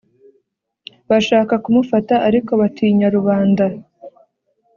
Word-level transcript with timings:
Bashaka 1.09 1.53
kumufata 1.63 2.15
ariko 2.27 2.51
batinya 2.61 3.07
rubanda 3.15 3.65